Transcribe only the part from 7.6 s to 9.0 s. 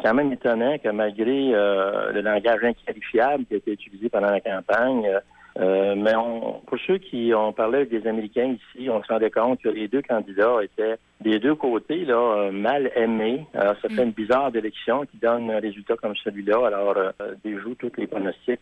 avec des Américains ici,